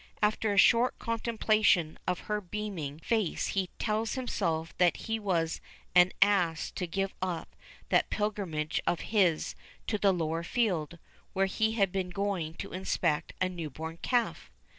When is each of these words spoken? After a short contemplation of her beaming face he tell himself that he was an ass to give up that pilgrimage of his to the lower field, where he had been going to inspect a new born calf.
After 0.19 0.51
a 0.51 0.57
short 0.57 0.97
contemplation 0.97 1.99
of 2.07 2.21
her 2.21 2.41
beaming 2.41 2.97
face 3.01 3.49
he 3.49 3.69
tell 3.77 4.07
himself 4.07 4.75
that 4.79 4.97
he 4.97 5.19
was 5.19 5.61
an 5.93 6.11
ass 6.23 6.71
to 6.71 6.87
give 6.87 7.13
up 7.21 7.55
that 7.89 8.09
pilgrimage 8.09 8.81
of 8.87 9.01
his 9.13 9.53
to 9.85 9.99
the 9.99 10.11
lower 10.11 10.41
field, 10.41 10.97
where 11.33 11.45
he 11.45 11.73
had 11.73 11.91
been 11.91 12.09
going 12.09 12.55
to 12.55 12.73
inspect 12.73 13.33
a 13.39 13.47
new 13.47 13.69
born 13.69 13.97
calf. 14.01 14.49